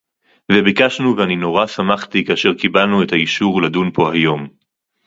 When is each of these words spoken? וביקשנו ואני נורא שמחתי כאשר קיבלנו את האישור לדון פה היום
וביקשנו 0.51 1.17
ואני 1.17 1.35
נורא 1.35 1.67
שמחתי 1.67 2.25
כאשר 2.25 2.53
קיבלנו 2.53 3.03
את 3.03 3.13
האישור 3.13 3.61
לדון 3.61 3.91
פה 3.93 4.13
היום 4.13 4.47